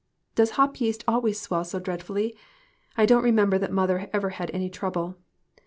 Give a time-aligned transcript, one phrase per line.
[0.35, 2.35] "Does hop yeast always swell so dreadfully?
[2.97, 5.17] I don't remember that mother ever had any trouble.